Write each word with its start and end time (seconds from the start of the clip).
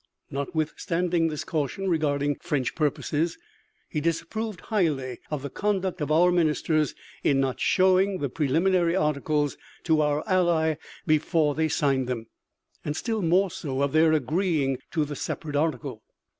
Notwithstanding 0.31 1.27
this 1.27 1.43
caution 1.43 1.87
regarding 1.87 2.37
French 2.41 2.73
purposes, 2.73 3.37
he 3.87 4.01
"disapproved 4.01 4.61
highly 4.61 5.19
of 5.29 5.43
the 5.43 5.49
conduct 5.51 6.01
of 6.01 6.11
our 6.11 6.31
ministers 6.31 6.95
in 7.23 7.39
not 7.39 7.59
showing 7.59 8.17
the 8.17 8.27
preliminary 8.27 8.95
articles 8.95 9.57
to 9.83 10.01
our 10.01 10.23
ally 10.25 10.77
before 11.05 11.53
they 11.53 11.67
signed 11.67 12.07
them, 12.07 12.25
and 12.83 12.97
still 12.97 13.21
more 13.21 13.51
so 13.51 13.83
of 13.83 13.91
their 13.91 14.11
agreeing 14.11 14.79
to 14.89 15.05
the 15.05 15.15
separate 15.15 15.55
article." 15.55 16.01